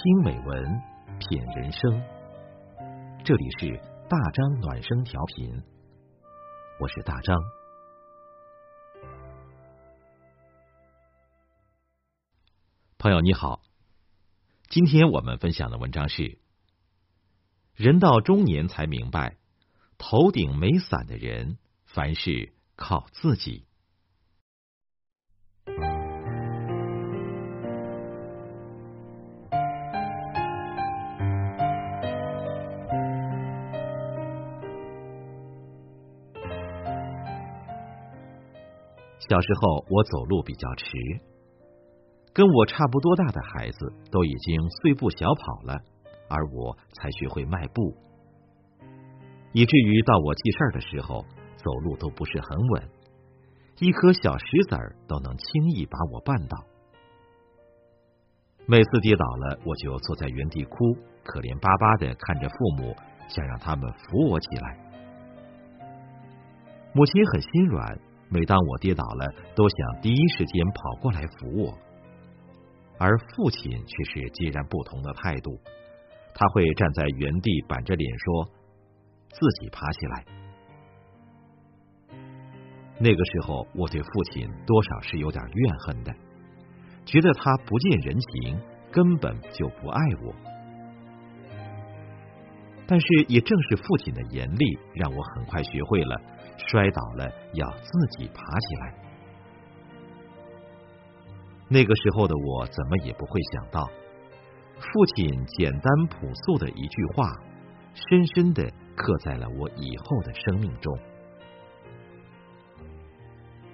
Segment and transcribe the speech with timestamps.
[0.00, 0.80] 听美文，
[1.18, 1.80] 品人生。
[3.24, 5.60] 这里是大张暖声调频，
[6.78, 7.36] 我是大张。
[12.96, 13.60] 朋友你好，
[14.68, 16.38] 今天我们分享的文章是：
[17.74, 19.36] 人到中年才明白，
[19.98, 23.66] 头顶没伞的人，凡事靠自己。
[39.18, 40.86] 小时候，我走路比较迟，
[42.32, 45.74] 跟我差不多大的孩子都已经碎步小跑了，
[46.30, 47.94] 而我才学会迈步，
[49.52, 51.24] 以至于到我记事儿的时候，
[51.56, 52.88] 走路都不是很稳，
[53.80, 56.64] 一颗小石子儿都能轻易把我绊倒。
[58.66, 62.94] 每次跌倒了，我就坐在原地哭，可怜巴巴的看着父母，
[63.26, 64.78] 想让他们扶我起来。
[66.94, 67.98] 母亲很心软。
[68.30, 71.78] 每当我跌倒了，都想第一时间跑过来扶我，
[72.98, 75.58] 而父亲却是截然不同的态度。
[76.34, 78.44] 他会站在原地板着脸说
[79.32, 80.24] ：“自己爬起来。”
[83.00, 86.14] 那个时候，我对父亲多少是有点怨恨的，
[87.04, 88.60] 觉得他不近人情，
[88.92, 90.34] 根本就不爱我。
[92.90, 96.20] 但是，也正是父亲的严厉，让我很快学会了。
[96.56, 98.94] 摔倒了要自己爬起来。
[101.68, 103.88] 那个时候的我怎么也不会想到，
[104.80, 107.30] 父亲简单朴素的一句话，
[107.94, 108.64] 深深的
[108.96, 110.98] 刻在了我以后的生命中。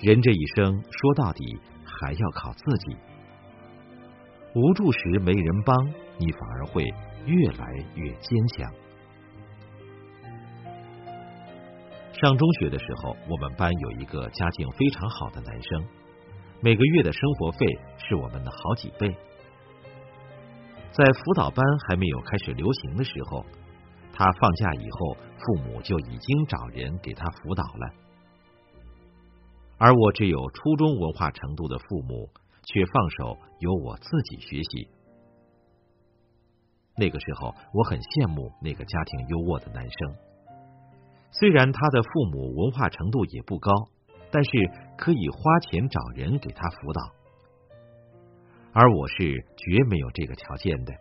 [0.00, 1.44] 人这一生说到底
[1.84, 2.96] 还要靠自己，
[4.54, 5.76] 无助时没人帮，
[6.18, 6.82] 你反而会
[7.26, 8.72] 越来越坚强。
[12.22, 15.84] 上中学的时候，我们班有一个家境非常好的男生，
[16.60, 17.66] 每个月的生活费
[17.98, 19.08] 是我们的好几倍。
[20.92, 23.44] 在辅导班还没有开始流行的时候，
[24.12, 27.92] 他放假以后，父母就已经找人给他辅导了。
[29.78, 32.30] 而我只有初中文化程度的父母，
[32.62, 34.88] 却放手由我自己学习。
[36.96, 40.31] 那个时候，我很羡慕那个家庭优渥的男生。
[41.32, 43.72] 虽然他的父母文化程度也不高，
[44.30, 44.50] 但是
[44.96, 47.00] 可以花钱找人给他辅导，
[48.72, 50.92] 而我是绝没有这个条件的。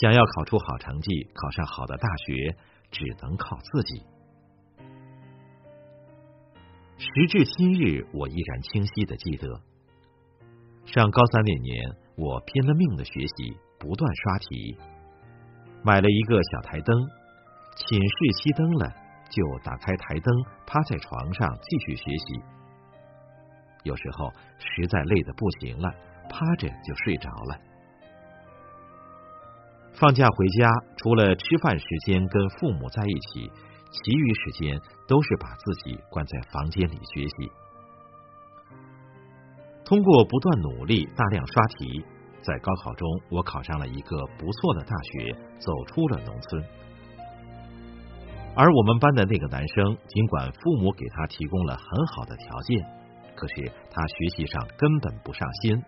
[0.00, 2.56] 想要考出好成绩，考上好的大学，
[2.90, 4.02] 只能靠自己。
[6.96, 9.60] 时至今日，我依然清晰的记得，
[10.86, 14.76] 上高三那年，我拼了命的学习，不断刷题，
[15.82, 16.94] 买了一个小台灯，
[17.76, 18.94] 寝室熄灯了。
[19.30, 20.34] 就打开台灯，
[20.66, 22.42] 趴在床上继续学习。
[23.84, 25.90] 有时候实在累得不行了，
[26.28, 27.58] 趴着就睡着了。
[29.94, 33.50] 放假回家，除了吃饭时间跟父母在一起，
[33.90, 37.50] 其余时间都是把自己关在房间里学习。
[39.84, 42.04] 通过不断努力，大量刷题，
[42.42, 46.64] 在高考中，我考上了一个不错的大学，走出了农村。
[48.56, 52.84] 而我们班的那个男生，尽管父母给他提供了很好的条件，
[53.34, 55.82] 可是他学习上根本不上心，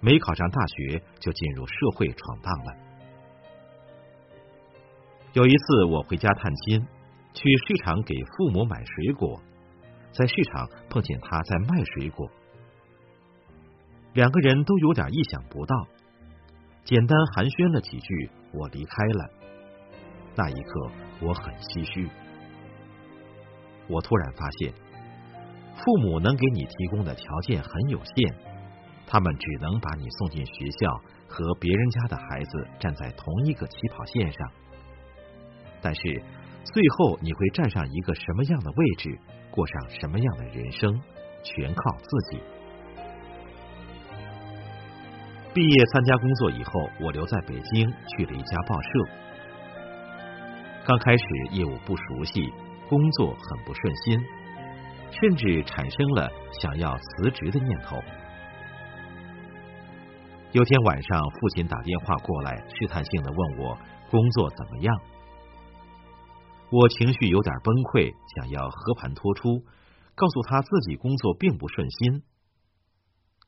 [0.00, 2.72] 没考上大学就进入社会闯荡了。
[5.32, 6.86] 有一次我回家探亲，
[7.32, 9.40] 去市场给父母买水果，
[10.12, 12.30] 在市场碰见他在卖水果，
[14.12, 15.74] 两个人都有点意想不到，
[16.84, 19.30] 简单寒暄了几句，我离开了。
[20.36, 20.90] 那一刻，
[21.22, 22.10] 我很唏嘘。
[23.88, 24.72] 我突然发现，
[25.74, 28.34] 父母能给你提供的条件很有限，
[29.06, 34.50] 他们只能把你送进学校，和别人家的孩子站在同一个起跑线上。
[35.80, 36.22] 但是，
[36.64, 39.18] 最后你会站上一个什么样的位置，
[39.50, 41.00] 过上什么样的人生，
[41.42, 42.42] 全靠自己。
[45.54, 48.88] 毕业参加工作以后，我留在北京，去了一家报社。
[50.86, 52.48] 刚开始业务不熟悉，
[52.88, 54.20] 工作很不顺心，
[55.10, 57.96] 甚至产生了想要辞职的念头。
[60.52, 63.76] 有天晚上，父亲打电话过来，试探性的问我
[64.12, 64.96] 工作怎么样。
[66.70, 69.64] 我情绪有点崩溃，想要和盘托出，
[70.14, 72.22] 告诉他自己工作并不顺心。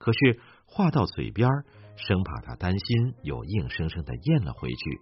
[0.01, 1.49] 可是话到嘴边，
[1.95, 5.01] 生怕他担心，又硬生生的咽了回去，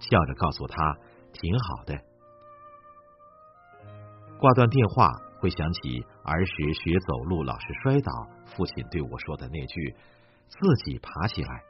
[0.00, 0.98] 笑着告诉他
[1.34, 2.00] 挺好的。
[4.38, 8.10] 挂断电话，会想起儿时学走路老是摔倒，
[8.46, 9.94] 父亲对我说的那句
[10.48, 11.62] ：“自己爬起来。”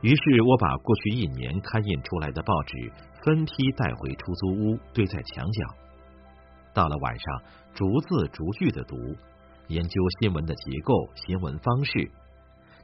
[0.00, 2.92] 于是我把过去一年刊印出来的报纸
[3.22, 5.66] 分批带回出租屋，堆在墙角。
[6.74, 7.42] 到了晚上，
[7.72, 8.96] 逐字逐句的读，
[9.68, 12.10] 研究新闻的结构、新闻方式，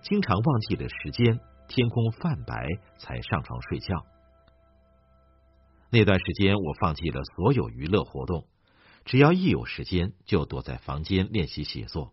[0.00, 1.38] 经常忘记了时间，
[1.68, 3.94] 天空泛白才上床睡觉。
[5.92, 8.46] 那段时间，我放弃了所有娱乐活动，
[9.04, 12.12] 只要一有时间，就躲在房间练习写作。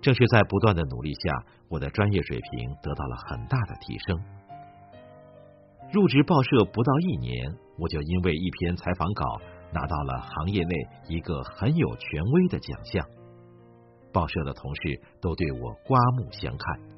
[0.00, 4.22] 正是在不断的努力下，我的专业水平得到了很大的提升。
[5.92, 9.24] 入职报社不到一年，我就因为一篇采访稿
[9.72, 10.74] 拿到了行业内
[11.08, 13.04] 一个很有权威的奖项，
[14.12, 16.97] 报社的同事都对我刮目相看。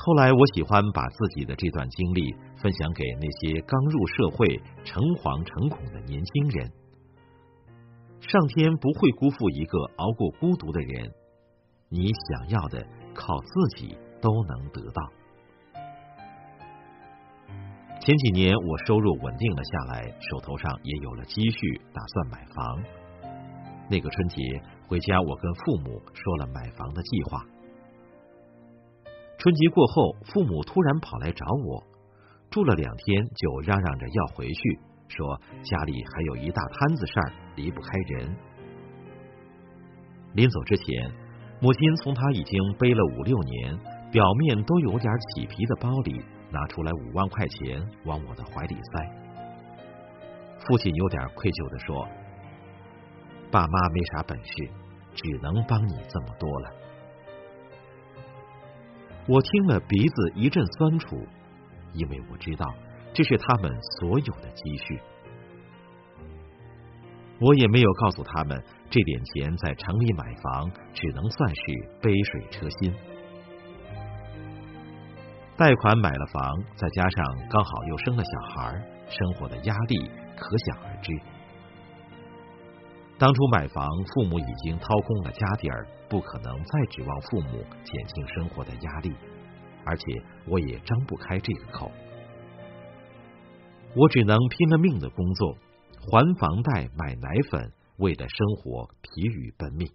[0.00, 4.46] 后来，我喜欢把自己的这段经历分享给那些刚入社会、
[4.84, 6.72] 诚惶诚恐的年轻人。
[8.20, 11.10] 上天不会辜负一个熬过孤独的人，
[11.88, 15.02] 你想要的靠自己都能得到。
[18.00, 22.82] 前几年我收入稳定了下来，手头上也有了积蓄，打算买房。
[23.90, 27.44] 那个春节回家，我跟父母说了买房的计划。
[29.38, 31.84] 春节过后，父母突然跑来找我，
[32.50, 34.80] 住了两天就嚷嚷着要回去。
[35.06, 38.36] 说家里还有一大摊子事儿，离不开人。
[40.34, 41.12] 临走之前，
[41.60, 43.78] 母亲从他已经背了五六年、
[44.10, 46.20] 表面都有点起皮的包里
[46.50, 49.08] 拿出来五万块钱，往我的怀里塞。
[50.66, 52.08] 父亲有点愧疚的说
[53.52, 54.52] ：“爸妈没啥本事，
[55.14, 56.70] 只能帮你这么多了。”
[59.28, 61.18] 我听了鼻子一阵酸楚，
[61.92, 62.66] 因为我知道。
[63.12, 65.00] 这是他们所有的积蓄，
[67.40, 71.62] 我也没有告诉他们，这点钱在城里买房只能算是
[72.00, 72.94] 杯水车薪。
[75.56, 78.72] 贷款买了房，再加上刚好又生了小孩，
[79.08, 81.12] 生活的压力可想而知。
[83.18, 83.84] 当初买房，
[84.14, 89.14] 父母已经掏空了家底儿，不可能再指望父母减轻生活的压力，
[89.84, 90.04] 而且
[90.46, 91.90] 我也张不开这个口。
[93.94, 95.56] 我只能拼了命的工作，
[96.10, 99.90] 还房贷、买奶粉，为了生活疲于奔命。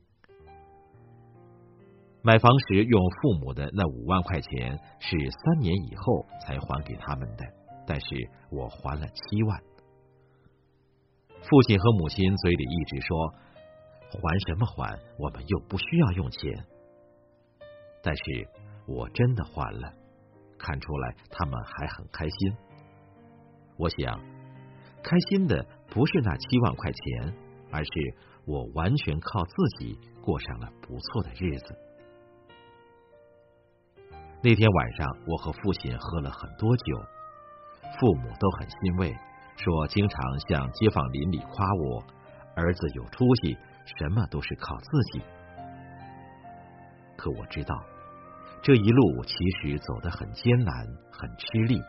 [2.21, 7.45] 买房时用父母的那五万块钱是三年以后才还给他们的，
[7.85, 8.05] 但是
[8.49, 9.59] 我还了七万。
[11.41, 13.33] 父亲和母亲嘴里一直说
[14.13, 16.65] 还什么还，我们又不需要用钱。
[18.01, 18.47] 但是
[18.85, 19.93] 我真的还了，
[20.57, 22.53] 看出来他们还很开心。
[23.77, 24.19] 我想，
[25.01, 27.33] 开心的不是那七万块钱，
[27.71, 27.89] 而是
[28.45, 31.75] 我完全靠自己过上了不错的日子。
[34.43, 36.97] 那天晚上，我和父亲喝了很多酒，
[37.99, 39.15] 父母都很欣慰，
[39.55, 42.03] 说经常向街坊邻里夸我
[42.55, 45.21] 儿子有出息，什么都是靠自己。
[47.17, 47.75] 可我知道，
[48.61, 51.81] 这一路其实走得很艰难，很吃力。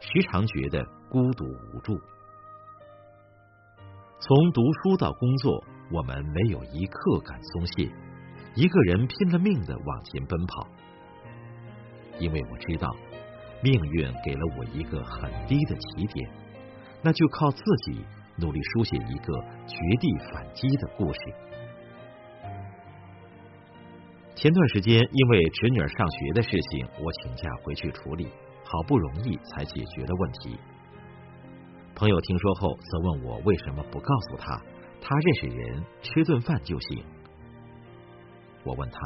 [0.00, 1.98] 时常觉得孤独无助。
[4.18, 7.90] 从读书到工作，我们没有一刻敢松懈，
[8.54, 10.66] 一个人拼了命的往前奔跑。
[12.18, 12.94] 因为我知道，
[13.62, 16.30] 命运给了我一个很低的起点，
[17.02, 18.04] 那就靠自己
[18.38, 19.34] 努力书写一个
[19.66, 21.20] 绝地反击的故事。
[24.34, 28.28] 前段时间，因为侄女儿上学的事情，我请假回去处理。
[28.68, 30.58] 好不容易才解决了问题。
[31.94, 34.60] 朋友听说后，则问我为什么不告诉他，
[35.00, 37.04] 他认识人，吃顿饭就行。
[38.64, 38.98] 我问他，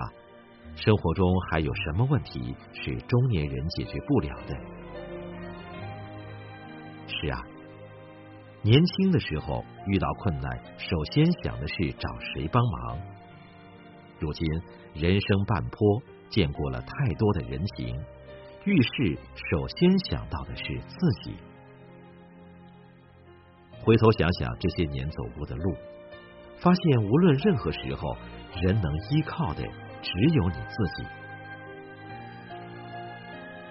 [0.74, 4.56] 生活中还有什么问题是中年人解决不了的？
[7.06, 7.44] 是啊，
[8.62, 12.98] 年轻的时候遇到困难，首先想的是找谁帮忙。
[14.18, 14.46] 如今
[14.92, 17.98] 人生半坡，见过了太多的人情。
[18.66, 19.18] 遇事
[19.50, 21.34] 首先想到的是自己。
[23.82, 25.74] 回头想想这些年走过的路，
[26.58, 28.14] 发现无论任何时候，
[28.60, 29.62] 人能依靠的
[30.02, 31.06] 只有你自己。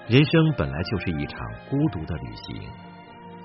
[0.07, 2.67] 人生本来就是一场孤独的旅行，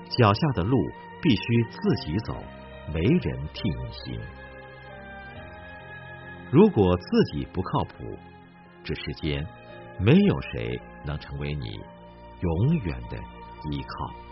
[0.09, 0.77] 脚下的路
[1.21, 2.35] 必须自己走，
[2.93, 4.19] 没人替你行。
[6.51, 8.17] 如果自己不靠谱，
[8.83, 9.45] 这世间
[9.99, 11.79] 没有谁能成为你
[12.39, 13.17] 永远的
[13.71, 14.24] 依靠。